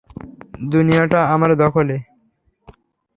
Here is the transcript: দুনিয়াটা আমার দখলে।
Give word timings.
দুনিয়াটা 0.71 1.19
আমার 1.27 1.51
দখলে। 1.55 1.95